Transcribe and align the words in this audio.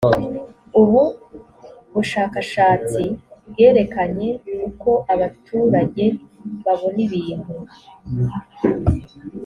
ubu 0.81 1.03
bushakashatsi 1.93 3.03
bwerekanye 3.49 4.29
uko 4.69 4.89
abaturage 5.13 6.05
babona 6.63 6.99
ibintu 7.07 7.53